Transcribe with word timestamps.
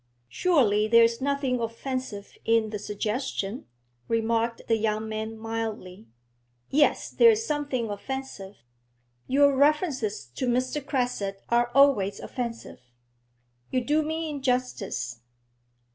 'Surely 0.27 0.87
there 0.87 1.03
is 1.03 1.21
nothing 1.21 1.59
offensive 1.59 2.35
in 2.43 2.71
the 2.71 2.79
suggestion?' 2.79 3.67
remarked 4.07 4.63
the 4.67 4.75
young 4.77 5.07
man 5.07 5.37
mildly. 5.37 6.07
'Yes, 6.71 7.11
there 7.11 7.29
is 7.29 7.45
something 7.45 7.87
offensive. 7.87 8.55
Your 9.27 9.55
references 9.55 10.25
to 10.33 10.47
Mr. 10.47 10.83
Cresset 10.83 11.43
are 11.49 11.69
always 11.75 12.19
offensive.' 12.19 12.81
'You 13.69 13.81
do 13.85 14.01
me 14.01 14.27
injustice. 14.27 15.19